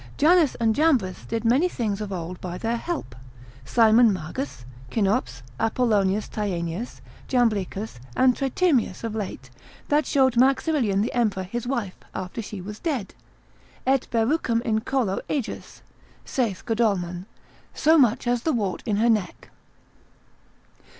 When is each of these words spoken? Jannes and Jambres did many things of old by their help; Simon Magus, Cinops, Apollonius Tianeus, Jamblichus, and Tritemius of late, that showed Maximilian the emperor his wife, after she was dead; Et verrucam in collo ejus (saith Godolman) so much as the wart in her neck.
Jannes 0.17 0.55
and 0.55 0.73
Jambres 0.75 1.25
did 1.27 1.45
many 1.45 1.69
things 1.69 2.01
of 2.01 2.11
old 2.11 2.41
by 2.41 2.57
their 2.57 2.77
help; 2.77 3.15
Simon 3.63 4.11
Magus, 4.11 4.65
Cinops, 4.91 5.43
Apollonius 5.59 6.27
Tianeus, 6.27 7.01
Jamblichus, 7.27 7.99
and 8.15 8.35
Tritemius 8.35 9.03
of 9.03 9.13
late, 9.13 9.51
that 9.89 10.07
showed 10.07 10.37
Maximilian 10.37 11.01
the 11.01 11.13
emperor 11.13 11.43
his 11.43 11.67
wife, 11.67 11.97
after 12.15 12.41
she 12.41 12.61
was 12.61 12.79
dead; 12.79 13.13
Et 13.85 14.07
verrucam 14.09 14.63
in 14.63 14.79
collo 14.81 15.19
ejus 15.29 15.81
(saith 16.25 16.65
Godolman) 16.65 17.27
so 17.75 17.95
much 17.95 18.25
as 18.25 18.41
the 18.41 18.53
wart 18.53 18.81
in 18.87 18.95
her 18.97 19.07
neck. 19.09 19.51